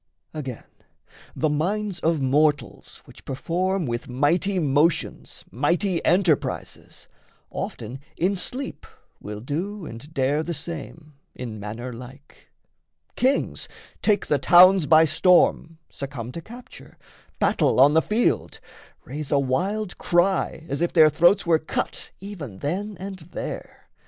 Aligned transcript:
Again, 0.33 0.63
the 1.35 1.47
minds 1.47 1.99
of 1.99 2.19
mortals 2.21 3.03
which 3.05 3.23
perform 3.23 3.85
With 3.85 4.09
mighty 4.09 4.57
motions 4.57 5.45
mighty 5.51 6.03
enterprises, 6.03 7.07
Often 7.51 7.99
in 8.17 8.35
sleep 8.35 8.87
will 9.19 9.41
do 9.41 9.85
and 9.85 10.11
dare 10.11 10.41
the 10.41 10.55
same 10.55 11.13
In 11.35 11.59
manner 11.59 11.93
like. 11.93 12.49
Kings 13.15 13.67
take 14.01 14.25
the 14.25 14.39
towns 14.39 14.87
by 14.87 15.05
storm, 15.05 15.77
Succumb 15.91 16.31
to 16.31 16.41
capture, 16.41 16.97
battle 17.37 17.79
on 17.79 17.93
the 17.93 18.01
field, 18.01 18.59
Raise 19.05 19.31
a 19.31 19.37
wild 19.37 19.99
cry 19.99 20.65
as 20.67 20.81
if 20.81 20.91
their 20.91 21.11
throats 21.11 21.45
were 21.45 21.59
cut 21.59 22.09
Even 22.19 22.57
then 22.57 22.97
and 22.99 23.19
there. 23.19 23.87